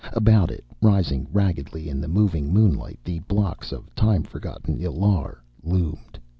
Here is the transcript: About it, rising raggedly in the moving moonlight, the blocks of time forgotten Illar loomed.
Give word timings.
About 0.13 0.49
it, 0.49 0.65
rising 0.81 1.27
raggedly 1.31 1.87
in 1.87 2.01
the 2.01 2.07
moving 2.07 2.51
moonlight, 2.51 2.97
the 3.03 3.19
blocks 3.19 3.71
of 3.71 3.93
time 3.93 4.23
forgotten 4.23 4.79
Illar 4.79 5.43
loomed. 5.61 6.17